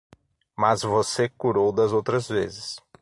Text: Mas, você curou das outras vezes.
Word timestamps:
Mas, 0.57 0.81
você 0.81 1.29
curou 1.29 1.71
das 1.71 1.91
outras 1.91 2.27
vezes. 2.27 2.77